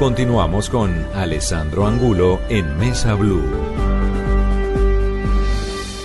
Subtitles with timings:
[0.00, 3.44] Continuamos con Alessandro Angulo en Mesa Blue.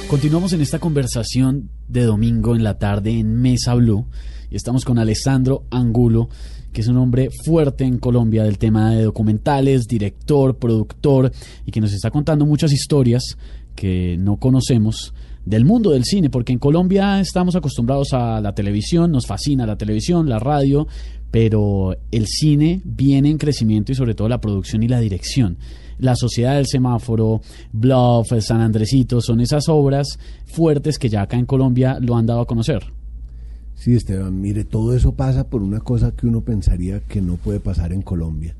[0.09, 4.05] Continuamos en esta conversación de domingo en la tarde en Mesa Blue
[4.51, 6.27] y estamos con Alessandro Angulo
[6.73, 11.31] que es un hombre fuerte en Colombia del tema de documentales, director, productor,
[11.65, 13.37] y que nos está contando muchas historias
[13.75, 15.13] que no conocemos
[15.45, 19.77] del mundo del cine, porque en Colombia estamos acostumbrados a la televisión, nos fascina la
[19.77, 20.87] televisión, la radio,
[21.31, 25.57] pero el cine viene en crecimiento y sobre todo la producción y la dirección.
[25.97, 31.45] La Sociedad del Semáforo, Bluff, San Andresito, son esas obras fuertes que ya acá en
[31.45, 32.83] Colombia lo han dado a conocer.
[33.75, 37.59] Sí, Esteban, mire, todo eso pasa por una cosa que uno pensaría que no puede
[37.59, 38.55] pasar en Colombia.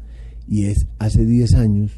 [0.48, 1.92] Y es, hace 10 años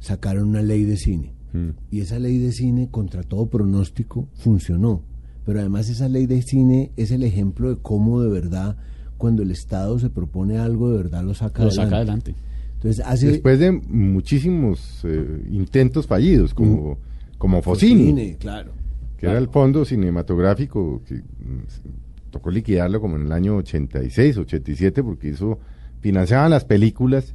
[0.00, 1.32] sacaron una ley de cine.
[1.54, 1.70] Mm.
[1.90, 5.02] Y esa ley de cine, contra todo pronóstico, funcionó.
[5.46, 8.76] Pero además esa ley de cine es el ejemplo de cómo de verdad,
[9.16, 11.84] cuando el Estado se propone algo, de verdad lo saca lo adelante.
[11.84, 12.34] Saca adelante.
[12.74, 17.38] Entonces, hace, Después de muchísimos eh, intentos fallidos, como, mm.
[17.38, 18.34] como Focini.
[18.34, 18.72] Claro.
[19.16, 19.36] Que claro.
[19.36, 21.22] era el fondo cinematográfico que
[22.30, 25.58] tocó liquidarlo como en el año 86, 87, porque eso
[26.00, 27.32] financiaban las películas,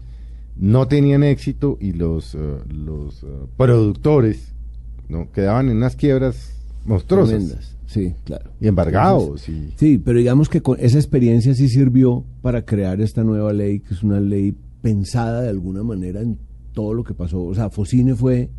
[0.60, 4.54] no tenían éxito y los, uh, los uh, productores
[5.08, 6.54] no quedaban en unas quiebras
[6.86, 7.36] monstruosas.
[7.38, 7.78] Tremendas.
[7.88, 8.52] Sí, claro.
[8.60, 9.48] Y embargados.
[9.50, 9.74] Y...
[9.78, 13.94] Sí, pero digamos que con esa experiencia sí sirvió para crear esta nueva ley, que
[13.94, 16.38] es una ley pensada de alguna manera en
[16.74, 17.42] todo lo que pasó.
[17.42, 18.50] O sea, Focine fue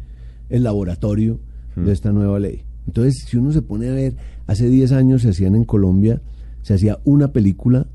[0.49, 1.39] el laboratorio
[1.77, 1.85] hmm.
[1.85, 2.65] de esta nueva ley.
[2.87, 4.17] Entonces, si uno se pone a ver,
[4.47, 6.23] hace 10 años se hacían en Colombia,
[6.63, 7.87] se hacía una película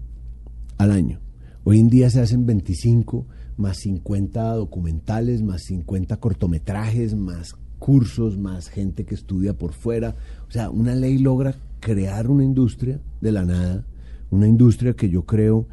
[0.78, 1.20] al año.
[1.64, 3.26] Hoy en día se hacen 25,
[3.58, 10.16] más 50 documentales, más 50 cortometrajes, más cursos, más gente que estudia por fuera.
[10.48, 13.86] O sea, una ley logra crear una industria de la nada,
[14.32, 15.68] una industria que yo creo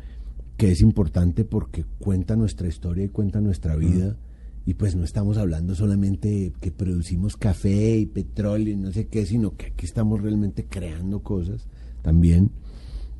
[0.56, 4.16] que es importante porque cuenta nuestra historia y cuenta nuestra vida.
[4.64, 9.26] Y pues no estamos hablando solamente que producimos café y petróleo y no sé qué,
[9.26, 11.66] sino que aquí estamos realmente creando cosas
[12.02, 12.52] también.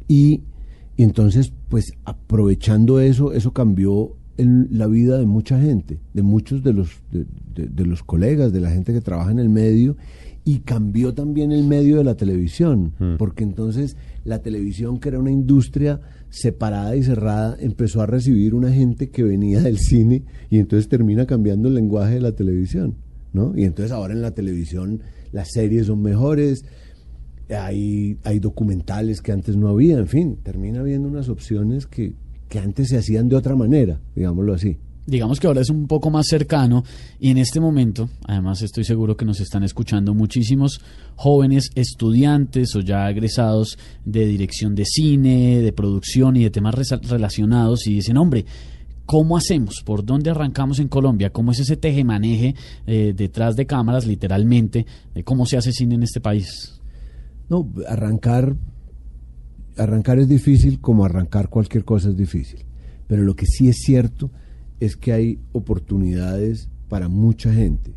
[0.06, 0.42] Y,
[0.96, 6.62] y entonces, pues aprovechando eso, eso cambió en la vida de mucha gente, de muchos
[6.62, 9.96] de los, de, de, de, los colegas, de la gente que trabaja en el medio,
[10.44, 13.16] y cambió también el medio de la televisión, mm.
[13.16, 18.72] porque entonces la televisión, que era una industria separada y cerrada, empezó a recibir una
[18.72, 22.94] gente que venía del cine y entonces termina cambiando el lenguaje de la televisión,
[23.32, 23.52] ¿no?
[23.56, 26.64] Y entonces ahora en la televisión las series son mejores,
[27.48, 32.14] hay, hay documentales que antes no había, en fin, termina habiendo unas opciones que,
[32.52, 34.76] que antes se hacían de otra manera, digámoslo así.
[35.06, 36.84] Digamos que ahora es un poco más cercano
[37.18, 40.82] y en este momento, además estoy seguro que nos están escuchando muchísimos
[41.16, 46.74] jóvenes estudiantes o ya egresados de dirección de cine, de producción y de temas
[47.08, 48.44] relacionados y dicen, hombre,
[49.04, 49.82] ¿Cómo hacemos?
[49.84, 51.30] ¿Por dónde arrancamos en Colombia?
[51.30, 52.54] ¿Cómo es ese tejemaneje
[52.86, 56.80] eh, detrás de cámaras, literalmente, de cómo se hace cine en este país?
[57.50, 58.56] No, arrancar,
[59.76, 62.64] arrancar es difícil como arrancar cualquier cosa es difícil.
[63.06, 64.30] Pero lo que sí es cierto
[64.80, 67.94] es que hay oportunidades para mucha gente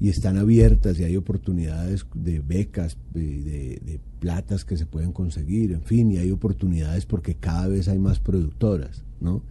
[0.00, 5.72] y están abiertas y hay oportunidades de becas, de, de, platas que se pueden conseguir,
[5.72, 9.42] en fin, y hay oportunidades porque cada vez hay más productoras, ¿no?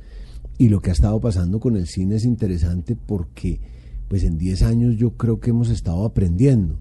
[0.57, 3.59] Y lo que ha estado pasando con el cine es interesante porque,
[4.07, 6.79] pues en 10 años yo creo que hemos estado aprendiendo.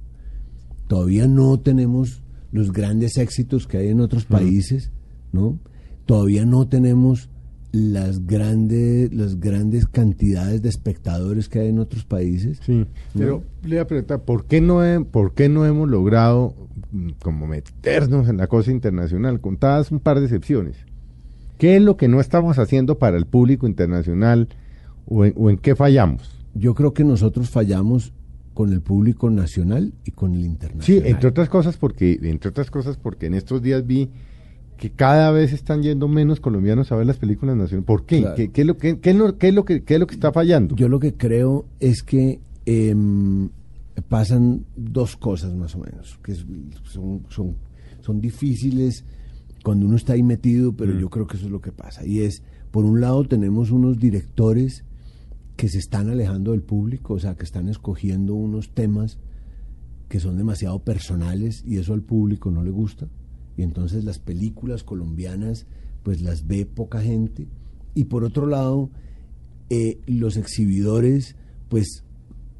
[0.89, 4.91] Todavía no tenemos los grandes éxitos que hay en otros países,
[5.33, 5.59] ¿no?
[6.07, 7.31] Todavía no tenemos
[7.73, 12.61] las grandes las grandes cantidades de espectadores que hay en otros países.
[12.65, 12.87] Sí, ¿no?
[13.15, 16.55] pero le voy a preguntar, ¿por qué no, he, ¿por qué no hemos logrado
[17.23, 19.41] como meternos en la cosa internacional?
[19.41, 20.77] Contadas un par de excepciones.
[21.57, 24.49] ¿Qué es lo que no estamos haciendo para el público internacional
[25.07, 26.31] o en, o en qué fallamos?
[26.55, 28.13] Yo creo que nosotros fallamos
[28.55, 31.05] con el público nacional y con el internacional.
[31.05, 34.11] Sí, entre otras cosas porque entre otras cosas porque en estos días vi
[34.77, 37.87] que cada vez están yendo menos colombianos a ver las películas nacionales.
[37.87, 38.21] ¿Por qué?
[38.21, 38.37] Claro.
[38.37, 40.07] ¿Qué, qué, es lo, qué, qué, es lo, qué, es lo que, ¿Qué es lo
[40.07, 40.75] que está fallando?
[40.75, 42.95] Yo lo que creo es que eh,
[44.09, 47.57] pasan dos cosas más o menos, que son, son,
[48.01, 49.05] son difíciles
[49.63, 50.99] cuando uno está ahí metido, pero Mm.
[50.99, 52.05] yo creo que eso es lo que pasa.
[52.05, 54.85] Y es, por un lado tenemos unos directores
[55.57, 59.19] que se están alejando del público, o sea, que están escogiendo unos temas
[60.09, 63.09] que son demasiado personales y eso al público no le gusta.
[63.57, 65.67] Y entonces las películas colombianas
[66.03, 67.47] pues las ve poca gente.
[67.95, 68.91] Y por otro lado,
[69.71, 71.37] eh, los exhibidores,
[71.69, 72.05] pues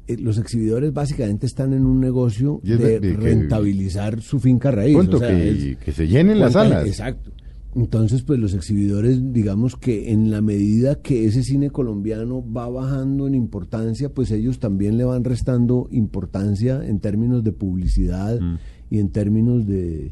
[0.07, 4.69] eh, los exhibidores básicamente están en un negocio de de- de que- rentabilizar su finca
[4.71, 4.95] raíz.
[4.95, 6.87] Punto, o sea, que, es- que se llenen las salas.
[6.87, 7.31] Exacto.
[7.75, 13.25] Entonces, pues los exhibidores, digamos que en la medida que ese cine colombiano va bajando
[13.25, 18.57] en importancia, pues ellos también le van restando importancia en términos de publicidad Mm.
[18.91, 20.11] y en términos de,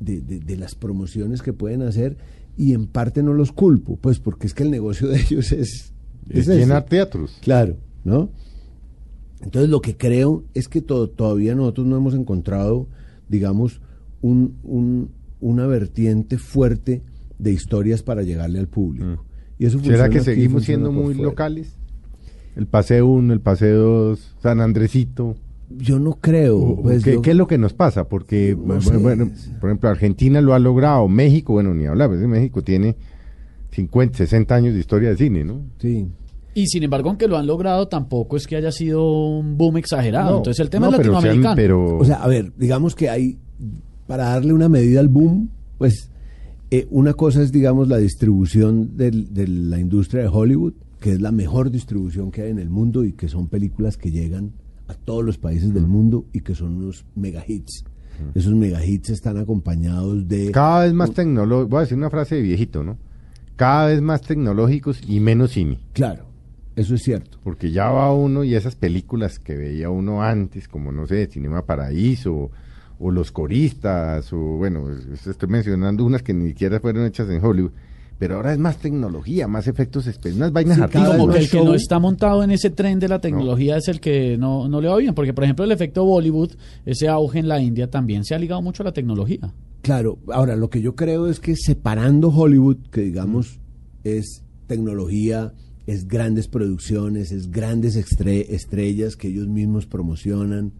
[0.00, 2.18] de, de- de las promociones que pueden hacer.
[2.58, 5.92] Y en parte no los culpo, pues porque es que el negocio de ellos es...
[6.28, 7.38] Llenar teatros.
[7.40, 8.28] Claro, ¿no?
[9.40, 12.88] Entonces lo que creo es que to- todavía nosotros no hemos encontrado,
[13.28, 13.80] digamos,
[14.22, 15.10] un, un-
[15.40, 17.02] una vertiente fuerte
[17.38, 19.24] de historias para llegarle al público.
[19.58, 19.84] Y eso Mm.
[19.84, 21.30] ¿Será que seguimos siendo muy fuera.
[21.30, 21.76] locales?
[22.56, 23.78] El paseo 1, el paseo
[24.08, 25.36] 2, San Andresito.
[25.68, 26.58] Yo no creo.
[26.58, 28.08] O- pues, ¿qué, yo- qué es lo que nos pasa?
[28.08, 29.30] Porque, No bueno,
[29.60, 32.96] por ejemplo, Argentina lo ha logrado, México, bueno, ni hablar, pues, México tiene
[33.72, 35.60] 50, 60 años de historia de cine, ¿no?
[35.78, 36.06] Sí.
[36.54, 40.30] Y sin embargo, aunque lo han logrado, tampoco es que haya sido un boom exagerado.
[40.30, 41.56] No, Entonces el tema no, es pero, o sea, latinoamericano.
[41.56, 43.36] pero- O sea, a ver, digamos que hay,
[44.06, 46.10] para darle una medida al boom, pues
[46.70, 51.20] eh, una cosa es, digamos, la distribución del- de la industria de Hollywood, que es
[51.20, 54.52] la mejor distribución que hay en el mundo y que son películas que llegan
[54.88, 57.84] a todos los países del mundo y que son unos mega hits.
[58.34, 60.50] Esos mega hits están acompañados de...
[60.50, 62.96] cada vez más tecnológicos, voy a decir una frase de viejito, ¿no?
[63.56, 65.78] Cada vez más tecnológicos y menos cine.
[65.92, 66.24] Claro,
[66.76, 67.38] eso es cierto.
[67.44, 71.66] Porque ya va uno y esas películas que veía uno antes, como no sé, Cinema
[71.66, 72.50] Paraíso,
[72.98, 77.44] o Los Coristas, o bueno, es- estoy mencionando unas que ni siquiera fueron hechas en
[77.44, 77.72] Hollywood,
[78.18, 81.16] pero ahora es más tecnología, más efectos especiales, unas vainas Sí, artísticas.
[81.18, 84.00] como que el que no está montado en ese tren de la tecnología es el
[84.00, 85.14] que no, no le va bien.
[85.14, 86.52] Porque, por ejemplo, el efecto Bollywood,
[86.86, 89.52] ese auge en la India, también se ha ligado mucho a la tecnología.
[89.82, 93.60] Claro, ahora lo que yo creo es que separando Hollywood, que digamos
[94.02, 95.52] es tecnología,
[95.86, 100.72] es grandes producciones, es grandes estre- estrellas que ellos mismos promocionan,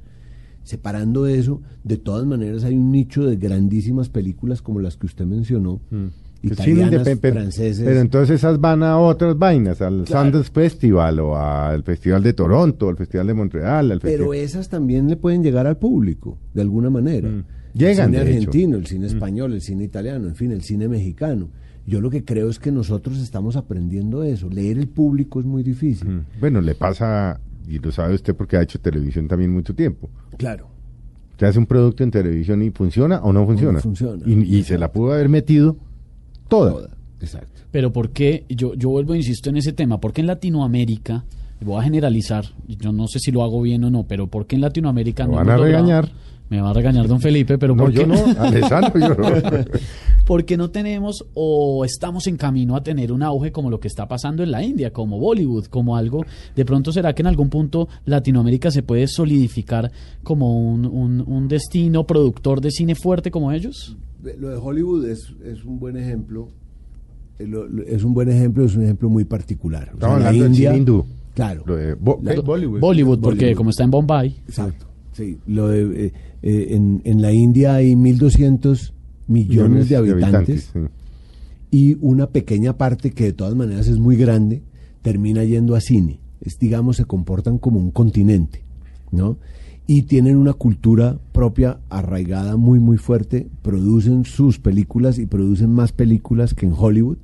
[0.66, 5.24] separando eso, de todas maneras hay un nicho de grandísimas películas como las que usted
[5.24, 6.06] mencionó, Mm.
[6.42, 7.84] Italianas, independ- pero- franceses.
[7.84, 10.24] Pero entonces esas van a otras vainas, al Claro.
[10.26, 14.38] Sundance Festival o al Festival de Toronto, al Festival de Montreal, al pero festival...
[14.38, 17.28] esas también le pueden llegar al público, de alguna manera.
[17.28, 17.44] Mm.
[17.74, 18.24] Llegan, El cine hecho.
[18.24, 18.36] Mm.
[18.38, 21.48] argentino, el cine español, el cine italiano, en fin, el cine mexicano.
[21.86, 24.48] Yo lo que creo es que nosotros estamos aprendiendo eso.
[24.50, 26.08] Leer el público es muy difícil.
[26.08, 26.24] Mm.
[26.40, 30.08] Bueno, le pasa, y lo sabe usted porque ha hecho televisión también mucho tiempo.
[30.36, 30.68] Claro.
[31.32, 33.80] Usted hace un producto en televisión y funciona o no funciona.
[33.80, 34.22] funciona.
[34.26, 35.76] Y, y se la pudo haber metido
[36.48, 36.72] toda.
[36.72, 36.88] Toda.
[37.20, 37.60] Exacto.
[37.70, 38.44] Pero ¿por qué?
[38.48, 40.00] Yo, yo vuelvo e insisto en ese tema.
[40.00, 41.24] ¿Por qué en Latinoamérica,
[41.60, 44.56] voy a generalizar, yo no sé si lo hago bien o no, pero ¿por qué
[44.56, 46.10] en Latinoamérica Lo no van a logrado- regañar.
[46.48, 48.06] Me va a regañar don Felipe, pero No, ¿por yo qué?
[48.06, 49.26] no, Alessandro, yo no.
[50.26, 53.87] ¿Por qué no tenemos o estamos en camino a tener un auge como lo que
[53.87, 56.25] está pasando en la India, como Bollywood, como algo?
[56.56, 59.93] De pronto será que en algún punto Latinoamérica se puede solidificar
[60.25, 63.96] como un, un- un destino productor de cine fuerte como ellos?
[64.38, 66.49] Lo de Hollywood es, es un buen ejemplo.
[67.38, 69.92] Lo- lo- es un buen ejemplo, es un ejemplo muy particular.
[69.95, 71.04] O sea, Estamos la India- cine hindú.
[71.35, 71.62] Claro.
[71.66, 72.40] Lo de Bo- La- ¿qué?
[72.40, 72.80] Bollywood.
[72.80, 73.56] Bollywood, porque Bollywood.
[73.59, 74.37] como está en Bombay.
[74.49, 74.87] Exacto.
[75.12, 78.92] Sí, lo de, eh, eh, en, en la India hay 1.200
[79.26, 80.80] millones, de habitantes, sí.
[81.71, 84.62] y una pequeña parte que de todas maneras es muy grande
[85.02, 86.18] termina yendo a cine.
[86.40, 88.64] Es, digamos, se comportan como un continente,
[89.12, 89.38] ¿no?
[89.87, 93.47] Y tienen una cultura propia arraigada muy, muy fuerte.
[93.62, 97.18] Producen sus películas y producen más películas que en Hollywood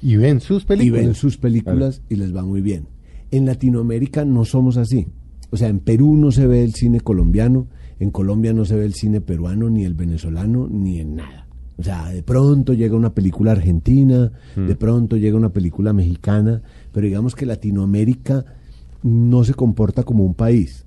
[0.00, 1.04] Y ven sus y películas.
[1.04, 2.86] ven sus películas y les va muy bien.
[3.32, 5.08] En Latinoamérica no somos así.
[5.50, 7.66] O sea, en Perú no se ve el cine colombiano,
[8.00, 11.46] en Colombia no se ve el cine peruano, ni el venezolano, ni en nada.
[11.76, 16.60] O sea, de pronto llega una película argentina, de pronto llega una película mexicana,
[16.92, 18.44] pero digamos que Latinoamérica
[19.02, 20.84] no se comporta como un país.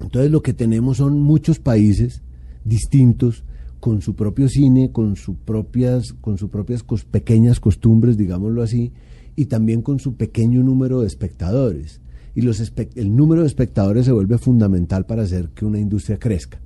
[0.00, 2.22] Entonces lo que tenemos son muchos países
[2.64, 3.44] distintos
[3.80, 8.92] con su propio cine, con sus propias, con sus propias cos- pequeñas costumbres, digámoslo así,
[9.36, 12.00] y también con su pequeño número de espectadores.
[12.36, 12.60] Y los
[12.94, 16.60] el número de espectadores se vuelve fundamental para hacer que una industria crezca.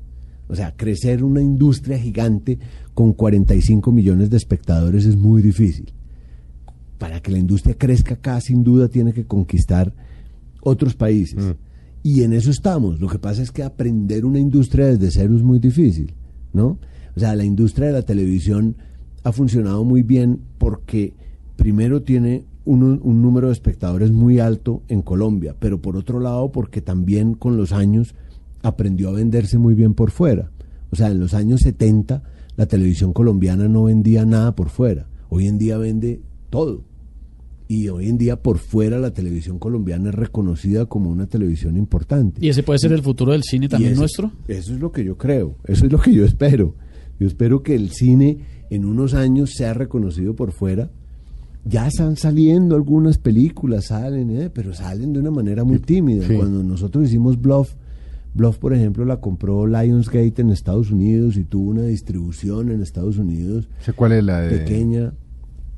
[0.48, 2.58] O sea, crecer una industria gigante
[2.92, 5.92] con 45 millones de espectadores es muy difícil.
[6.98, 9.94] Para que la industria crezca acá, sin duda, tiene que conquistar
[10.60, 11.46] otros países.
[11.46, 11.50] Mm.
[12.02, 13.00] Y en eso estamos.
[13.00, 16.14] Lo que pasa es que aprender una industria desde cero es muy difícil,
[16.52, 16.80] ¿no?
[17.14, 18.74] O sea, la industria de la televisión
[19.22, 21.14] ha funcionado muy bien porque
[21.54, 26.52] primero tiene un, un número de espectadores muy alto en Colombia, pero por otro lado
[26.52, 28.14] porque también con los años
[28.62, 30.50] aprendió a venderse muy bien por fuera.
[30.90, 32.22] O sea, en los años 70
[32.56, 35.06] la televisión colombiana no vendía nada por fuera.
[35.28, 36.82] Hoy en día vende todo.
[37.68, 42.44] Y hoy en día por fuera la televisión colombiana es reconocida como una televisión importante.
[42.44, 44.32] ¿Y ese puede ser el futuro del cine también eso- nuestro?
[44.48, 46.74] Eso es lo que yo creo, eso es lo que yo espero.
[47.20, 48.38] Yo espero que el cine
[48.70, 50.90] en unos años sea reconocido por fuera.
[51.64, 54.50] Ya están saliendo algunas películas, salen, ¿eh?
[54.52, 56.26] pero salen de una manera muy tímida.
[56.26, 56.34] sí.
[56.34, 57.74] Cuando nosotros hicimos Bluff,
[58.32, 63.18] Bluff, por ejemplo, la compró Lionsgate en Estados Unidos y tuvo una distribución en Estados
[63.18, 65.12] Unidos ¿Sé cuál es la de, pequeña.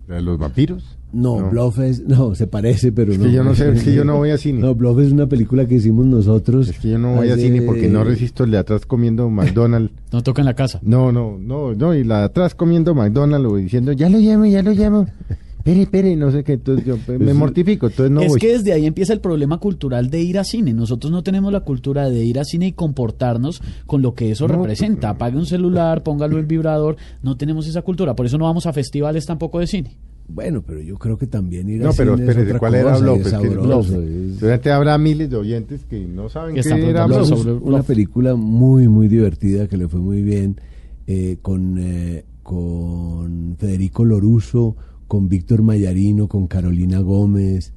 [0.07, 0.99] la de los vampiros?
[1.15, 3.25] No, Bluff es, no, se parece, pero Es no.
[3.27, 4.61] que yo no sé, es que yo no voy a cine.
[4.63, 6.69] No, Bluff es una película que hicimos nosotros.
[6.71, 9.93] Es que yo no voy a cine porque no resisto el de atrás comiendo McDonald's.
[10.11, 10.79] No toca en la casa.
[10.83, 14.47] No, no, no, no, y la de atrás comiendo McDonald's o diciendo, ya lo llamo,
[14.47, 15.07] ya lo llamo.
[15.65, 18.41] Espere, espere, no sé qué, entonces yo pues, me mortifico, entonces no es voy.
[18.41, 20.73] que desde ahí empieza el problema cultural de ir a cine.
[20.73, 24.49] Nosotros no tenemos la cultura de ir a cine y comportarnos con lo que eso
[24.49, 25.11] No, representa.
[25.11, 26.97] Apague un celular, póngalo en vibrador.
[27.23, 28.17] No tenemos esa cultura.
[28.17, 29.97] Por eso no vamos a festivales tampoco de cine.
[30.29, 32.75] Bueno, pero yo creo que también ir a No, pero cine es espérese, otra ¿cuál
[32.75, 36.69] era cosa, es Es que es- habrá miles de oyentes que no saben Que qué
[36.69, 40.57] están era sobre- es una película muy, muy divertida que le fue muy bien
[41.07, 44.77] eh, con, eh, con Federico Loruso,
[45.13, 47.75] con Víctor Mayarino, con Carolina Gómez,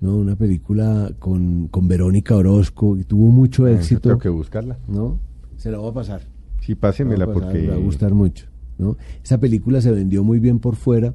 [0.00, 0.14] ¿no?
[0.18, 4.78] Una película con, con Verónica Orozco y tuvo mucho Ah, éxito, Tengo que buscarla.
[4.86, 5.18] ¿no?
[5.56, 6.20] Se la voy a pasar.
[6.60, 7.66] Sí, pásemela La voy a pasar, porque...
[7.66, 8.46] le va a gustar mucho,
[8.78, 8.96] ¿no?
[9.24, 11.12] Esa película se vendió muy bien por fuera.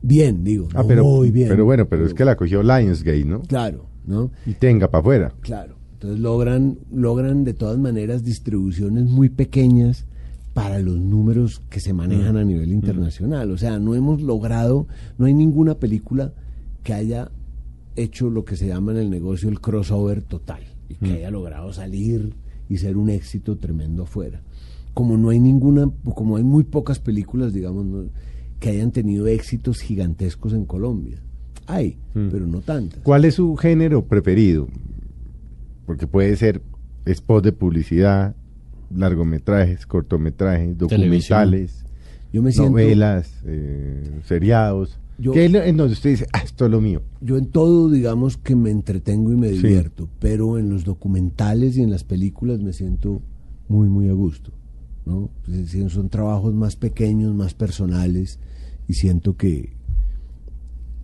[0.00, 1.48] Bien, digo, Ah, no pero, muy bien.
[1.48, 3.40] pero bueno, pero es que la cogió Lionsgate, ¿no?
[3.42, 4.30] Claro, ¿no?
[4.46, 5.34] Y tenga para afuera.
[5.40, 5.74] Claro.
[5.94, 10.06] Entonces logran, logran de todas maneras distribuciones muy pequeñas
[10.54, 13.50] para los números que se manejan a nivel internacional.
[13.50, 14.86] O sea, no hemos logrado,
[15.18, 16.32] no hay ninguna película
[16.84, 17.30] que haya
[17.96, 21.72] hecho lo que se llama en el negocio el crossover total y que haya logrado
[21.72, 22.34] salir
[22.68, 24.42] y ser un éxito tremendo afuera.
[24.94, 28.04] Como no hay ninguna, como hay muy pocas películas, digamos, ¿no?
[28.60, 31.18] que hayan tenido éxitos gigantescos en Colombia.
[31.66, 33.00] Hay, pero no tantas.
[33.00, 34.68] ¿Cuál es su género preferido?
[35.86, 36.62] Porque puede ser
[37.06, 38.36] spot de publicidad,
[38.94, 41.84] largometrajes, cortometrajes, documentales,
[42.32, 44.98] Yo me siento, novelas, eh, seriados.
[45.18, 47.02] Yo- ¿Qué es en donde usted dice, ah, esto es lo mío?
[47.20, 49.56] yo en todo, digamos que me entretengo y me Sí.
[49.62, 53.22] divierto, pero en los documentales y en las películas me siento
[53.68, 54.50] muy, muy a gusto.
[55.06, 55.30] ¿no?
[55.46, 58.38] Es decir, son trabajos más pequeños, más personales,
[58.88, 59.74] y siento que,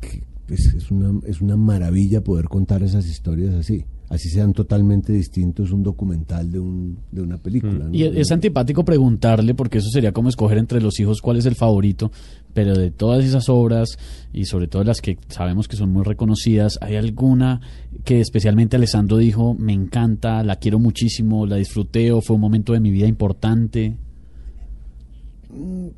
[0.01, 3.85] que, pues, es, una, es una maravilla poder contar esas historias así.
[4.11, 7.85] Así sean totalmente distintos un documental de, un, de una película.
[7.85, 7.95] ¿no?
[7.95, 11.55] Y es antipático preguntarle, porque eso sería como escoger entre los hijos cuál es el
[11.55, 12.11] favorito,
[12.53, 13.99] pero de todas esas obras,
[14.33, 17.61] y sobre todo las que sabemos que son muy reconocidas, ¿hay alguna
[18.03, 22.73] que especialmente Alessandro dijo, me encanta, la quiero muchísimo, la disfruté o fue un momento
[22.73, 23.97] de mi vida importante?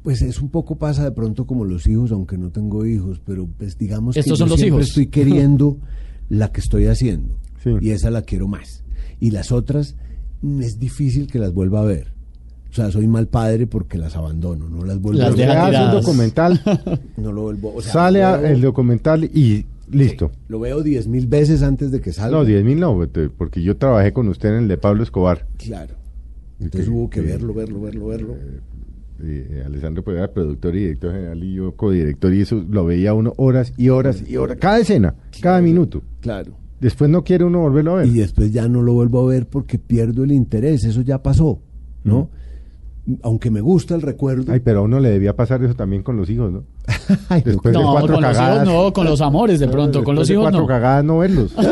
[0.02, 3.48] Pues es un poco pasa de pronto como los hijos, aunque no tengo hijos, pero
[3.56, 4.88] pues digamos Estos que son yo los siempre hijos.
[4.90, 5.78] estoy queriendo
[6.28, 7.70] la que estoy haciendo Sí.
[7.80, 8.82] y esa la quiero más.
[9.20, 9.96] Y las otras
[10.42, 12.12] mm, es difícil que las vuelva a ver.
[12.70, 15.38] O sea, soy mal padre porque las abandono, no las vuelvo Las a ver.
[15.46, 16.04] deja hace un tiradas.
[16.04, 16.60] documental,
[17.18, 20.32] No lo vuelvo, o sea, sale veo- el documental y listo.
[20.48, 22.38] Lo veo diez mil veces antes de que salga.
[22.38, 22.98] No, 10 mil no,
[23.36, 25.46] porque yo trabajé con usted en el de Pablo Escobar.
[25.58, 25.94] Claro.
[26.60, 28.36] Entonces Que- hubo que que- verlo, verlo, verlo, verlo.
[29.22, 33.12] Eh, Alessandro pues, era productor y director general y yo codirector y eso lo veía
[33.14, 36.02] uno horas y horas y horas, cada escena, cada minuto.
[36.20, 36.54] Claro.
[36.82, 38.08] Después no quiere uno volverlo a ver.
[38.08, 41.60] y después ya no lo vuelvo a ver porque pierdo el interés, eso ya pasó,
[42.02, 42.28] ¿no?
[43.22, 44.50] Aunque me gusta el recuerdo.
[44.50, 44.54] Mm.
[44.54, 46.64] Ay, pero a uno le debía pasar eso también con los hijos, ¿no?
[47.28, 48.66] Ay, no, después de no, cuatro con los cagadas.
[48.66, 50.66] hijos no, con los amores de pronto, con los de hijos cuatro no.
[50.66, 51.54] cagadas no verlos.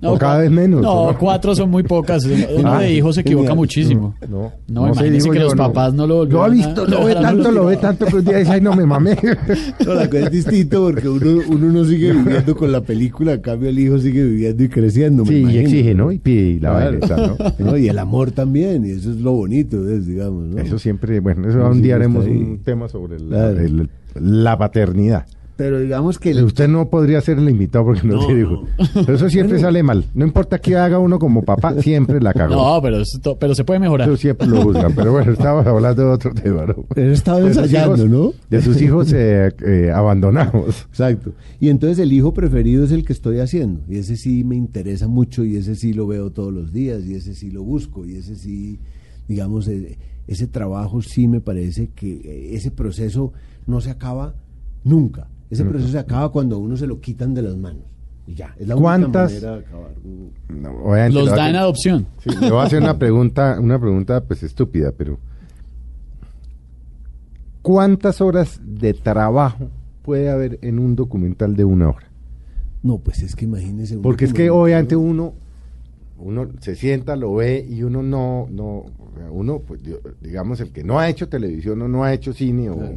[0.00, 0.80] No, o cada vez menos.
[0.82, 1.18] No, ¿no?
[1.18, 2.24] cuatro son muy pocas.
[2.24, 3.56] Uno Ah, de hijos se equivoca genial.
[3.56, 4.14] muchísimo.
[4.28, 5.62] No, No, sé, imagínese digo que yo, los no.
[5.64, 8.16] papás no lo Lo ha visto, lo ve no tanto, lo lo ve tanto que
[8.16, 9.16] un día dice, ay, no me mamé.
[9.86, 13.40] No, la cosa es distinto porque uno, uno no sigue viviendo con la película, en
[13.40, 15.22] cambio el hijo sigue viviendo y creciendo.
[15.24, 15.60] me Sí, y imagino.
[15.62, 16.12] exige, ¿no?
[16.12, 16.98] Y pide y la Claro.
[17.02, 17.36] esa, ¿no?
[17.70, 20.44] No, Y el amor también, y eso es lo bonito, es, digamos.
[20.48, 20.58] ¿no?
[20.60, 25.26] Eso siempre, bueno, eso un día haremos un tema sobre el- la paternidad.
[25.56, 26.30] Pero digamos que...
[26.30, 28.66] el- Usted no podría ser el invitado porque no, No, tiene hijo.
[29.06, 30.04] Pero eso siempre sale mal.
[30.12, 32.56] No importa qué haga uno como papá, siempre la cagó.
[32.56, 34.08] No, pero, esto- pero se puede mejorar.
[34.08, 34.92] Eso siempre lo juzgan.
[34.96, 36.84] Pero bueno, estamos hablando de otro tema, ¿no?
[36.96, 38.32] Él estaba De ensayando, hijos- ¿no?
[38.50, 40.86] De sus hijos eh, eh, abandonados.
[40.90, 41.34] Exacto.
[41.60, 43.80] Y entonces el hijo preferido es el que estoy haciendo.
[43.88, 47.14] Y ese sí me interesa mucho y ese sí lo veo todos los días y
[47.14, 48.80] ese sí lo busco y ese sí,
[49.28, 53.32] digamos, eh, ese trabajo sí me parece que eh, ese proceso
[53.66, 54.34] no se acaba
[54.84, 55.28] nunca.
[55.50, 57.82] Ese proceso se acaba cuando a uno se lo quitan de las manos.
[58.26, 59.90] Y ya, es la única ¿Cuántas- manera de acabar.
[60.48, 62.06] No, Los da en adopción.
[62.22, 65.18] Sí, le voy a hacer una pregunta, una pregunta pues estúpida, pero
[67.62, 69.68] ¿cuántas horas de trabajo
[70.02, 72.06] puede haber en un documental de una hora?
[72.82, 73.96] No, pues es que imagínese.
[73.98, 75.32] Porque es que obviamente uno,
[76.18, 78.84] uno se sienta, lo ve y uno no, no,
[79.30, 82.68] uno, pues di- digamos, el que no ha hecho televisión o no ha hecho cine
[82.70, 82.92] o.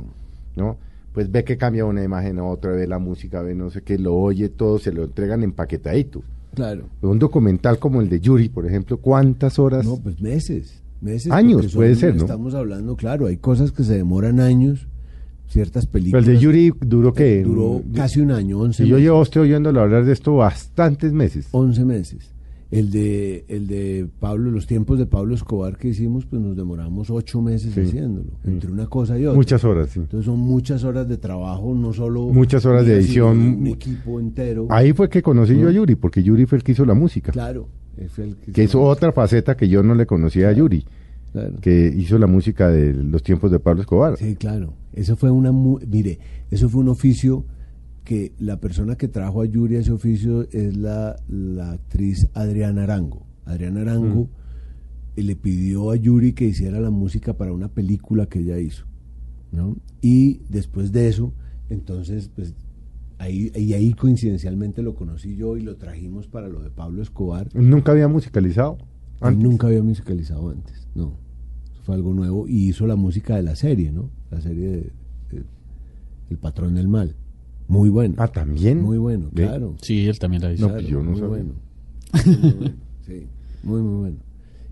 [0.58, 0.78] ¿no?
[1.14, 3.98] Pues ve que cambia una imagen a otra, ve la música, ve no sé qué,
[3.98, 6.22] lo oye todo, se lo entregan empaquetadito.
[6.54, 6.86] Claro.
[7.02, 9.86] Un documental como el de Yuri, por ejemplo, ¿cuántas horas?
[9.86, 10.82] No, pues meses.
[11.02, 12.22] meses Años, puede ser, ¿no?
[12.22, 14.88] Estamos hablando, claro, hay cosas que se demoran años,
[15.48, 16.28] ciertas Pero películas.
[16.28, 17.44] el de Yuri duró que...
[17.44, 21.48] Duró casi un año, 11 Y yo llevo usted oyéndolo hablar de esto bastantes meses.
[21.52, 22.32] 11 meses.
[22.69, 27.09] El de, el de Pablo, los tiempos de Pablo Escobar que hicimos, pues nos demoramos
[27.09, 27.79] ocho meses Sí.
[27.79, 28.50] haciéndolo, Mm.
[28.50, 29.38] entre una cosa y otra.
[29.38, 30.00] Muchas horas, sí.
[30.01, 32.24] Entonces son muchas horas de trabajo, no solo...
[32.27, 33.38] Muchas horas de edición.
[33.59, 34.67] Un equipo entero.
[34.69, 37.31] Ahí fue que conocí yo a Yuri, porque Yuri fue el que hizo la música.
[37.31, 37.69] Claro.
[38.09, 40.83] fue el Que hizo otra faceta que yo no le conocía a Yuri,
[41.31, 41.55] Claro.
[41.62, 44.17] que hizo la música de los tiempos de Pablo Escobar.
[44.17, 44.74] Sí, claro.
[44.93, 45.51] Eso fue una...
[45.53, 46.19] Mire,
[46.51, 47.45] eso fue un oficio
[48.08, 52.84] que la persona que trajo a Yuri a ese oficio es la, la actriz Adriana
[52.84, 53.26] Arango.
[53.44, 54.30] Adriana Arango
[55.18, 58.86] eh, le pidió a Yuri que hiciera la música para una película que ella hizo.
[59.52, 59.76] ¿no?
[60.02, 61.34] Y después de eso,
[61.70, 62.56] entonces, pues
[63.18, 67.50] ahí, y ahí coincidencialmente lo conocí yo y lo trajimos para lo de Pablo Escobar.
[67.54, 68.78] Nunca había musicalizado.
[69.20, 69.44] Antes.
[69.44, 71.18] nunca había musicalizado antes, no.
[71.84, 74.12] Fue algo nuevo y hizo la música de la serie, ¿no?
[74.32, 74.78] La serie de,
[75.32, 75.44] de-
[76.30, 77.16] El Patrón del Mal.
[77.67, 78.15] Muy bueno.
[78.17, 78.81] Ah, también.
[78.81, 79.43] Muy bueno, Ve.
[79.47, 79.75] claro.
[79.81, 80.62] Sí, él también la hizo.
[80.63, 81.29] No, Claro, pues yo no muy sabía.
[81.29, 81.53] bueno.
[82.25, 83.27] Muy, muy bueno, Sí,
[83.63, 84.17] muy, muy bueno.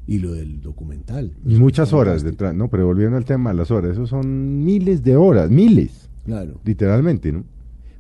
[0.08, 1.32] Y lo del documental.
[1.46, 2.54] Y muchas horas detrás.
[2.56, 6.60] No, pero volviendo al tema de las horas, eso son miles de horas, miles, Claro.
[6.64, 7.44] literalmente, ¿no?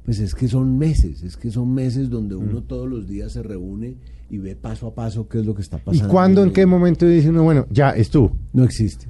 [0.05, 2.67] Pues es que son meses, es que son meses donde uno Mm.
[2.67, 3.95] todos los días se reúne
[4.29, 6.10] y ve paso a paso qué es lo que está ¿Y pasando.
[6.13, 8.31] cuándo, en qué momento dice uno, bueno, ya estuvo?
[8.53, 9.08] No existe.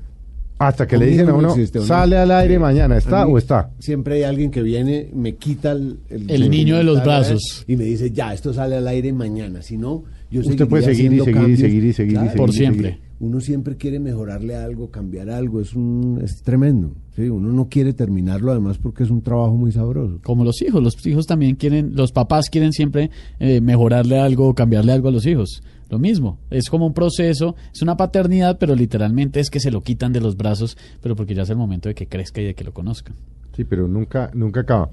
[0.57, 1.87] Hasta que le dicen a no uno, existe, ¿o no?
[1.87, 2.59] sale al aire Sí.
[2.59, 3.71] mañana, ¿está mí o está?
[3.79, 7.65] Siempre hay alguien que viene, me quita el, El niño de los brazos.
[7.67, 9.61] Y me dice, ya, esto sale al aire mañana.
[9.61, 12.27] Si no, yo Usted puede seguir y seguir y seguir y seguir y Claro.
[12.29, 12.71] seguir Por y seguir.
[12.73, 12.99] siempre.
[13.17, 15.61] Uno siempre quiere mejorarle algo, cambiar algo.
[15.61, 16.91] Es, un, es tremendo.
[17.15, 17.23] ¿sí?
[17.29, 20.19] Uno no quiere terminarlo además porque es un trabajo muy sabroso.
[20.23, 24.91] Como los hijos, los hijos también quieren, los papás quieren siempre eh, mejorarle algo, cambiarle
[24.91, 25.61] algo a los hijos.
[25.89, 29.81] Lo mismo, es como un proceso, es una paternidad, pero literalmente es que se lo
[29.81, 32.55] quitan de los brazos, pero porque ya es el momento de que crezca y de
[32.55, 33.15] que lo conozcan.
[33.55, 34.89] Sí, pero nunca, nunca acaba.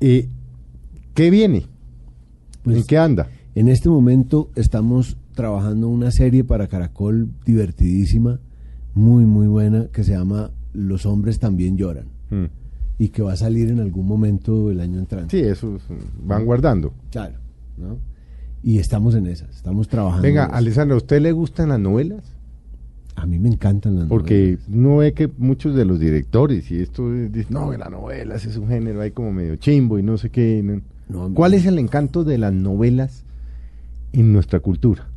[0.00, 0.28] Eh,
[1.14, 1.66] ¿Qué viene?
[2.62, 3.28] Pues- ¿En qué anda?
[3.54, 8.38] En este momento estamos trabajando una serie para Caracol divertidísima,
[8.94, 12.06] muy, muy buena, que se llama Los hombres también lloran.
[12.30, 12.44] Mm.
[12.98, 15.38] Y que va a salir en algún momento del año entrante.
[15.38, 15.82] Sí, eso es,
[16.22, 16.94] van guardando.
[17.10, 17.34] Claro.
[17.76, 17.96] ¿no?
[18.62, 20.22] Y estamos en esas, estamos trabajando.
[20.22, 20.44] Venga.
[20.46, 22.22] Alessandra, ¿a usted le gustan las novelas?
[23.16, 24.68] A mí me encantan las Porque novelas.
[24.68, 28.56] no ve que muchos de los directores y esto es- dicen, no, las novelas es
[28.56, 30.62] un género ahí como medio chimbo y no sé qué.
[30.64, 30.80] no".
[31.08, 33.24] No, a mí- ¿Cuál es el encanto de las novelas
[34.12, 35.08] en nuestra cultura?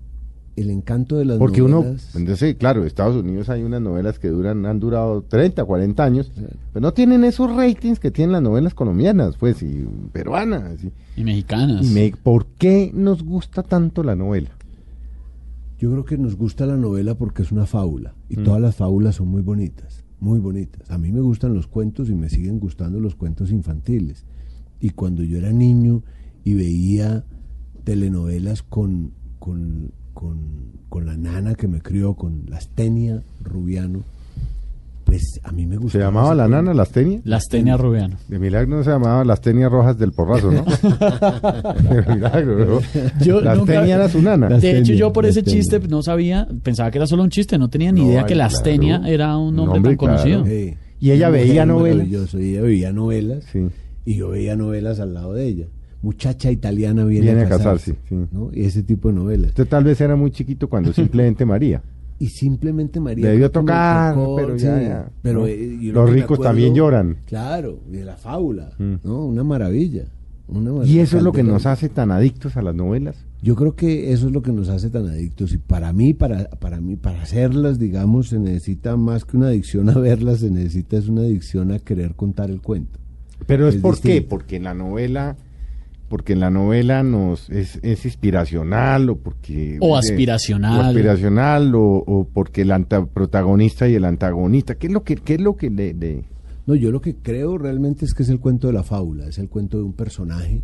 [0.55, 2.15] El encanto de las Porque uno, novelas.
[2.15, 6.31] entonces, claro, en Estados Unidos hay unas novelas que duran, han durado 30, 40 años,
[6.33, 6.43] Sí.
[6.71, 10.81] pero no tienen esos ratings que tienen las novelas colombianas, pues, y peruanas.
[10.83, 11.85] y- Y mexicanas.
[11.85, 14.51] y me- ¿Por qué nos gusta tanto la novela?
[15.77, 18.13] Yo creo que nos gusta la novela porque es una fábula.
[18.29, 18.43] Y Mm.
[18.45, 20.89] todas las fábulas son muy bonitas, muy bonitas.
[20.89, 24.23] A mí me gustan los cuentos y me siguen gustando los cuentos infantiles.
[24.79, 26.01] Y cuando yo era niño
[26.45, 27.25] y veía
[27.83, 30.39] telenovelas con, con, con,
[30.89, 33.99] con la nana que me crió, con Lastenia Rubiano,
[35.03, 36.05] pues a mí me ¿Se gustaba.
[36.05, 37.21] llamaba ese la nana las tenias?
[37.25, 38.17] Las Tenia Rubiano.
[38.27, 40.63] De milagro no se llamaba las tenias rojas del porrazo, ¿no?
[41.93, 42.79] De milagro, ¿no?
[43.23, 44.49] Yo las nunca- tenias era su nana.
[44.49, 45.61] De hecho, Lastenia, yo por ese Lastenia.
[45.61, 48.25] chiste no sabía, pensaba que era solo un chiste, no tenía ni No, idea ay,
[48.25, 49.13] que la Astenia claro.
[49.13, 50.45] era un nombre nombre, tan conocido.
[50.45, 50.73] Sí.
[50.99, 51.97] ¿Y ella veía novelas?
[52.07, 53.43] maravillosa, y ella veía novelas.
[53.51, 53.67] Sí.
[54.05, 55.65] Y yo veía novelas al lado de ella.
[56.05, 57.95] Muchacha italiana viene, Viene a a casarse.
[58.07, 58.15] sí.
[58.31, 58.51] ¿no?
[58.53, 59.49] Y ese tipo de novelas.
[59.49, 61.81] Usted tal vez era muy chiquito cuando simplemente María.
[62.19, 63.27] Y simplemente María.
[63.27, 65.47] Debió tocar, tocó, pero ya, ya, pero, ¿no?
[65.47, 67.17] eh, Los ricos también lloran.
[67.25, 68.71] Claro, de la fábula.
[68.77, 68.93] Mm.
[69.03, 69.25] ¿no?
[69.25, 70.05] Una maravilla.
[70.47, 73.15] Una Y eso es lo que nos hace tan adictos a las novelas.
[73.41, 75.53] Yo creo que eso es lo que nos hace tan adictos.
[75.53, 79.89] Y para mí, para, para mí, para hacerlas, digamos, se necesita más que una adicción
[79.89, 82.99] a verlas, se necesita es una adicción a querer contar el cuento.
[83.47, 84.21] Pero es, Es por qué?
[84.21, 85.35] Porque en la novela
[86.07, 90.79] porque en la novela nos es, es inspiracional o porque O aspiracional.
[90.79, 95.15] o aspiracional o, o porque el anta- protagonista y el antagonista qué es lo que
[95.15, 96.25] qué es lo que le, le-
[96.67, 99.37] No, yo lo que creo realmente es que es el cuento de la fábula, es
[99.39, 100.63] el cuento de un personaje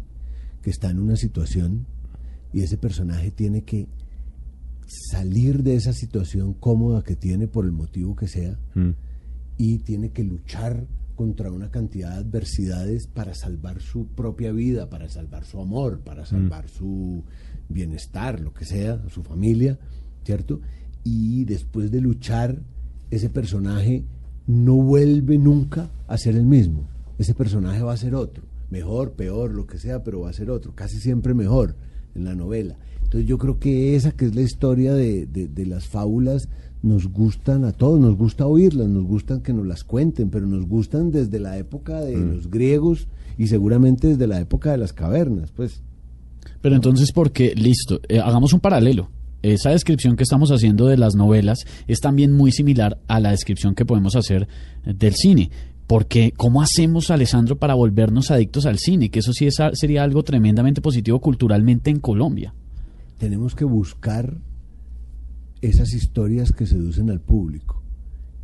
[0.62, 1.88] que está en una situación
[2.54, 3.88] y ese personaje tiene que
[4.86, 8.90] salir de esa situación cómoda que tiene por el motivo que sea Mm.
[9.58, 10.86] y tiene que luchar
[11.22, 16.26] contra una cantidad de adversidades para salvar su propia vida, para salvar su amor, para
[16.26, 17.24] salvar su
[17.70, 19.78] bienestar, lo que sea, su familia,
[20.26, 20.62] ¿cierto?
[21.04, 22.64] Y después de luchar,
[23.12, 24.04] ese personaje
[24.48, 26.88] no vuelve nunca a ser el mismo.
[27.20, 30.50] Ese personaje va a ser otro, mejor, peor, lo que sea, pero va a ser
[30.50, 31.76] otro, casi siempre mejor
[32.16, 32.78] en la novela.
[33.04, 36.50] Entonces yo creo que esa que es la historia de, de- de las fábulas
[36.84, 40.66] nos gustan a todos, nos gusta oírlas, nos gustan que nos las cuenten, pero nos
[40.68, 45.52] gustan desde la época de los griegos y seguramente desde la época de las cavernas,
[45.52, 45.82] pues.
[46.62, 47.54] Pero entonces, ¿por qué?
[47.56, 49.10] Listo, eh, hagamos un paralelo.
[49.44, 53.74] Esa descripción que estamos haciendo de las novelas es también muy similar a la descripción
[53.74, 54.48] que podemos hacer
[54.86, 55.50] eh, del cine.
[55.88, 59.10] Porque, ¿cómo hacemos, Alessandro, para volvernos adictos al cine?
[59.10, 62.54] Que eso sí es sería algo tremendamente positivo culturalmente en Colombia.
[63.18, 64.38] tenemos que buscar
[65.62, 67.82] esas historias que seducen al público,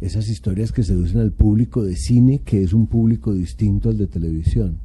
[0.01, 4.07] esas historias que seducen al público de cine, que es un público distinto al de
[4.07, 4.79] televisión.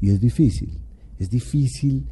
[0.00, 0.70] Y es difícil,
[1.18, 2.06] es difícil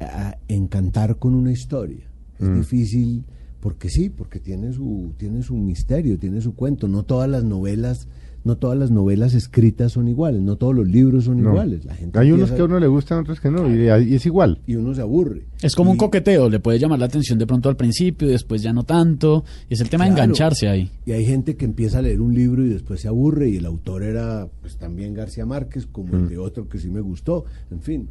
[0.00, 2.04] ah, encantar con una historia,
[2.38, 3.24] es difícil
[3.62, 6.88] porque sí, porque tiene su, tiene su misterio, tiene su cuento.
[6.88, 8.08] No todas las novelas,
[8.44, 11.50] no todas las novelas escritas son iguales, no todos los libros son no.
[11.50, 11.84] iguales.
[11.84, 14.26] La gente hay unos que a uno le gustan otros que no y, y es
[14.26, 15.46] igual y uno se aburre.
[15.62, 18.62] Es como un coqueteo, le puede llamar la atención de pronto al principio y después
[18.62, 19.44] ya no tanto.
[19.68, 20.90] Y es el tema de engancharse ahí.
[21.06, 23.66] Y hay gente que empieza a leer un libro y después se aburre y el
[23.66, 27.44] autor era pues también García Márquez como el de otro que sí me gustó.
[27.70, 28.08] En fin,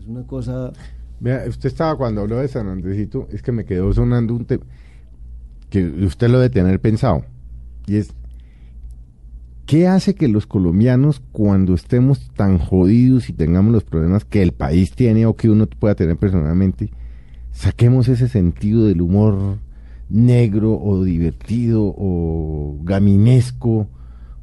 [0.00, 0.72] es una cosa...
[1.20, 4.64] Vea, usted estaba cuando habló de San Andresito, es que me quedó sonando un tema
[5.72, 7.24] que usted lo debe tener pensado.
[7.86, 8.12] Y es,
[9.66, 14.52] ¿qué hace que los colombianos cuando estemos tan jodidos y tengamos los problemas que el
[14.52, 16.90] país tiene o que uno pueda tener personalmente,
[17.52, 19.58] saquemos ese sentido del humor
[20.08, 23.88] negro o divertido o gaminesco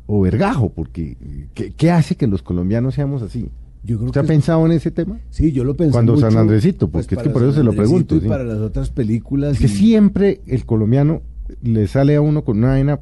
[0.07, 0.69] o vergajo?
[0.69, 1.17] Porque,
[1.53, 3.49] ¿qué, qué hace que los colombianos seamos así?
[3.83, 5.19] Yo creo ¿Usted ha pensado en ese tema?
[5.29, 7.61] Sí, yo lo pensé Cuando mucho, pues, San Andresito, porque es que por eso San
[7.61, 8.27] se lo pregunto, Y sí.
[8.27, 9.53] para las otras películas.
[9.53, 11.21] Es que y- siempre el colombiano
[11.63, 12.99] le sale a uno con una vaina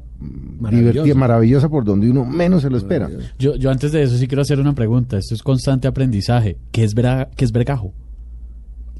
[0.78, 3.08] divertida, maravillosa por donde uno menos se lo espera.
[3.38, 5.18] Yo, yo antes de eso sí quiero hacer una pregunta.
[5.18, 6.56] Esto es constante aprendizaje.
[6.72, 7.92] ¿Qué es, vera- qué es vergajo?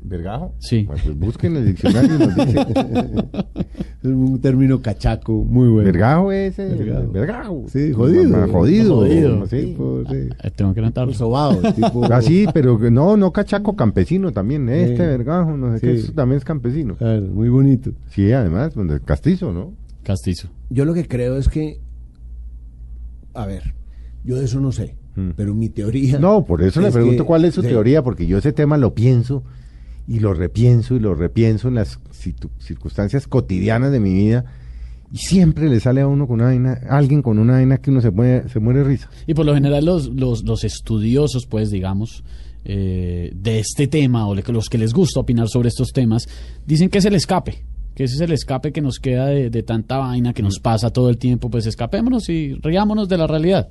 [0.02, 0.54] ¿Vergajo?
[0.58, 0.84] Sí.
[0.84, 2.66] Bueno, pues busquen el diccionario y nos dice.
[4.00, 5.86] Es un término cachaco muy bueno.
[5.90, 7.10] Vergajo es eh, Vergajo.
[7.10, 7.64] vergajo.
[7.66, 8.46] Sí, jodido.
[8.46, 8.96] Jodido.
[8.98, 9.46] Jodido.
[9.48, 9.76] sí.
[10.08, 10.14] Sí.
[10.44, 11.12] Eh, Tengo que anotarlo.
[11.14, 12.04] Sobado, tipo...
[12.04, 14.68] Así, pero que no, no cachaco, campesino también.
[14.68, 15.02] Este Sí.
[15.02, 16.94] vergajo, no sé qué, eso también es campesino.
[16.94, 17.90] Claro, muy bonito.
[18.10, 19.72] Sí, además, pues, castizo, ¿no?
[20.04, 20.48] Castizo.
[20.70, 21.80] Yo lo que creo es que,
[23.34, 23.74] a ver,
[24.24, 25.30] yo de eso no sé, Mm.
[25.36, 26.20] pero mi teoría.
[26.20, 27.68] No, por eso le pregunto que- cuál es su sí.
[27.68, 29.42] teoría, porque yo ese tema lo pienso
[30.08, 32.00] y lo repienso y lo repienso en las
[32.58, 34.46] circunstancias cotidianas de mi vida
[35.12, 38.00] y siempre le sale a uno con una vaina, alguien con una vaina que uno
[38.00, 39.08] se muere, se muere risa.
[39.26, 42.24] Y por lo general los, los, los estudiosos, pues digamos,
[42.64, 46.26] eh, de este tema o los que les gusta opinar sobre estos temas,
[46.66, 49.62] dicen que es el escape, que ese es el escape que nos queda de, de
[49.62, 53.68] tanta vaina que nos pasa todo el tiempo, pues escapémonos y riámonos de la realidad.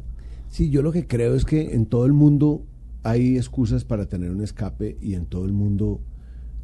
[0.49, 2.63] Sí, yo lo que creo es que en todo el mundo
[3.03, 6.01] hay excusas para tener un escape y en todo el mundo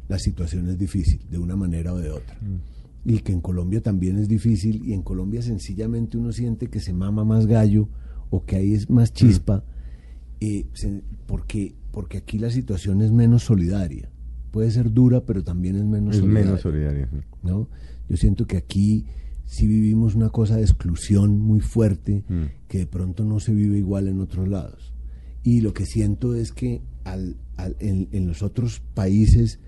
[0.08, 2.36] la situación es difícil, de una manera o de otra.
[3.04, 6.92] Y que en Colombia también es difícil y en Colombia sencillamente uno siente que se
[6.92, 7.88] mama más gallo
[8.30, 9.64] o que ahí es más chispa
[10.40, 14.10] eh, se- porque, porque aquí la situación es menos solidaria.
[14.50, 16.44] Puede ser dura, pero también es menos Es solidaria.
[16.46, 17.08] menos solidario.
[17.10, 17.18] sí.
[17.42, 17.68] ¿no?
[18.08, 19.04] Yo siento que aquí
[19.46, 22.44] sí vivimos una cosa de exclusión muy fuerte Mm.
[22.68, 24.92] que de pronto no se vive igual en otros lados.
[25.42, 29.60] Y lo que siento es que al, al- en, en los otros países,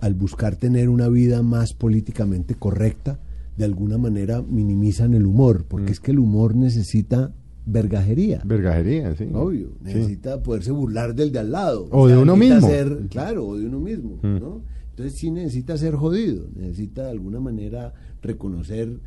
[0.00, 3.18] al buscar tener una vida más políticamente correcta,
[3.56, 5.92] de alguna manera minimizan el humor, porque Mm.
[5.92, 7.32] es que el humor necesita
[7.64, 8.42] vergajería.
[8.44, 9.28] Vergajería, sí.
[9.32, 9.94] Obvio, Sí.
[9.94, 11.88] necesita poderse burlar del de al lado.
[11.90, 12.60] O de uno mismo.
[12.68, 14.38] ser- claro, o de uno mismo, Mm.
[14.40, 14.62] ¿no?
[14.90, 19.00] Entonces sí necesita ser jodido, necesita de alguna manera reconocer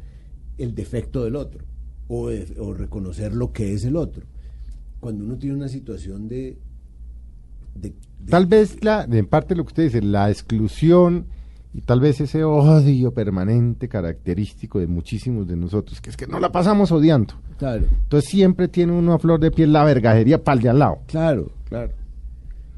[0.57, 1.63] el defecto del otro
[2.07, 4.25] o, de- o reconocer lo que es el otro.
[4.99, 6.57] Cuando uno tiene una situación de...
[7.75, 7.95] de- de-
[8.29, 11.25] Tal vez, la, en parte lo que usted dice, la exclusión
[11.73, 16.39] y tal vez ese odio permanente característico de muchísimos de nosotros, que es que no
[16.39, 17.35] la pasamos odiando.
[17.57, 20.79] Claro, Entonces siempre tiene uno a flor de piel la vergajería para el de al
[20.79, 20.99] lado.
[21.07, 21.91] claro, claro.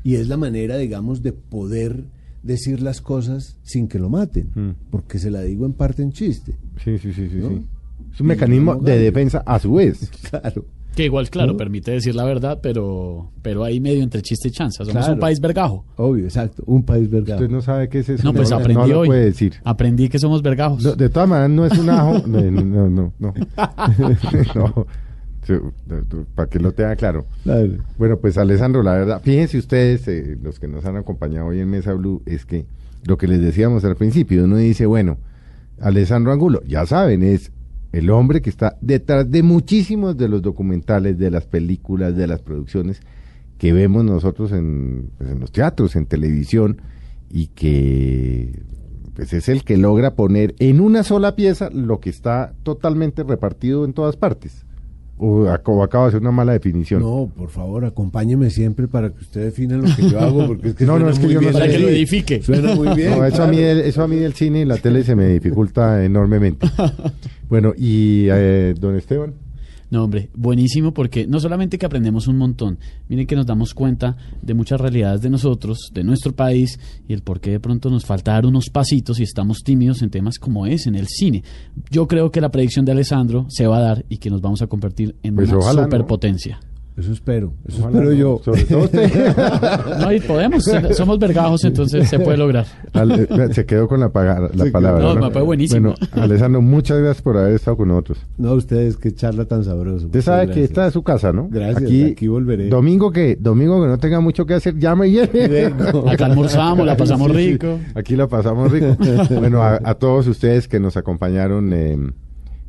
[0.04, 2.06] Y es la manera, digamos, de poder
[2.42, 4.72] decir las cosas sin que lo maten, Mm.
[4.90, 6.56] porque se la digo en parte en chiste.
[6.84, 7.36] Sí, sí, sí, sí.
[7.38, 7.50] ¿No?
[7.50, 7.66] sí.
[8.12, 10.10] Es un Y mecanismo de defensa a su vez.
[10.30, 10.66] Claro.
[10.96, 11.58] Que igual, claro, ¿No?
[11.58, 14.84] permite decir la verdad, pero, pero ahí medio entre chiste y chanza.
[14.84, 15.14] Somos Claro.
[15.14, 15.86] un país vergajo.
[15.96, 16.64] Obvio, exacto.
[16.66, 17.42] Un país vergado.
[17.42, 18.24] Usted no sabe qué es eso.
[18.26, 19.08] No, pues no, aprendí no lo hoy.
[19.08, 19.54] puede decir.
[19.64, 20.84] Aprendí que somos vergajos.
[20.84, 22.22] No, de todas maneras, no es un ajo.
[22.28, 22.42] No,
[22.90, 23.34] no, no.
[24.50, 24.86] no.
[26.36, 27.26] Para que lo tenga claro.
[27.44, 27.70] Claro.
[27.98, 31.70] Bueno, pues Alessandro, la verdad, fíjense ustedes, eh, los que nos han acompañado hoy en
[31.70, 32.66] Mesa Blue, es que
[33.06, 35.18] lo que les decíamos al principio, uno dice, bueno,
[35.80, 37.52] Alessandro Angulo, ya saben, es
[37.92, 42.42] el hombre que está detrás de muchísimos de los documentales, de las películas, de las
[42.42, 43.02] producciones
[43.58, 46.82] que vemos nosotros en, pues, en los teatros, en televisión,
[47.30, 48.64] y que
[49.16, 53.86] pues es el que logra poner en una sola pieza lo que está totalmente repartido
[53.86, 54.66] en todas partes.
[55.24, 57.00] O, ac- o acaba de ser una mala definición.
[57.04, 60.76] No, por favor, acompáñeme siempre para que usted defina lo que yo hago, porque es
[60.76, 61.60] que No, no, suena es que muy yo no bien sé.
[61.60, 62.42] Para que lo edifique.
[62.42, 63.12] Suena muy bien.
[63.12, 65.28] No, eso, a mí del, eso a mí del cine y la tele se me
[65.28, 66.68] dificulta enormemente.
[67.50, 69.34] Bueno, y eh, don Esteban.
[69.92, 74.16] No, hombre, buenísimo porque no solamente que aprendemos un montón, miren que nos damos cuenta
[74.42, 78.06] de muchas realidades de nosotros, de nuestro país y el por qué de pronto nos
[78.06, 81.44] falta dar unos pasitos y estamos tímidos en temas como es en el cine.
[81.90, 84.62] Yo creo que la predicción de Alessandro se va a dar y que nos vamos
[84.62, 86.71] a convertir en Pues una ojalá, ¿no?
[86.98, 88.42] Eso espero, eso Ojalá espero no, yo.
[88.44, 89.36] Sobre todo usted.
[90.02, 92.66] No, y podemos, somos vergajos, entonces se puede lograr.
[92.94, 95.02] Ale- eh, se quedó con la, paga- la Se palabra.
[95.02, 95.96] No, me fue buenísimo.
[95.98, 98.20] Bueno, Alessandro, muchas gracias por haber estado con nosotros.
[98.38, 100.06] No, ustedes, qué charla tan sabrosa.
[100.06, 101.48] Usted sabe que esta es su casa, ¿no?
[101.50, 102.68] Gracias, aquí volveré.
[102.68, 105.16] Domingo que, domingo que no tenga mucho que hacer, llame y.
[105.28, 106.10] Vengo.
[106.10, 107.80] Acá almorzamos, la pasamos Sí, sí, rico.
[107.96, 108.98] Aquí la pasamos rico.
[109.40, 111.98] bueno, a, a todos ustedes que nos acompañaron eh,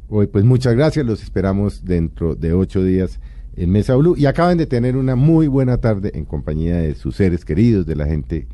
[0.08, 1.04] hoy, pues muchas gracias.
[1.04, 3.18] Los esperamos dentro de ocho días
[3.56, 4.14] en Mesa Blue.
[4.16, 7.96] Y acaban de tener una muy buena tarde en compañía de sus seres queridos, de
[7.96, 8.46] la gente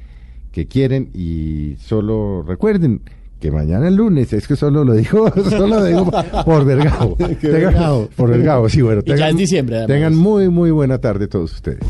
[0.53, 1.11] que quieren.
[1.15, 3.03] Y solo recuerden
[3.41, 6.11] que mañana el lunes, es que solo lo digo, solo lo digo
[6.45, 7.17] por vergao.
[8.17, 9.03] Por vergao, sí, bueno.
[9.05, 9.95] Y ya es diciembre, además.
[9.95, 11.81] Tengan muy, muy buena tarde todos ustedes.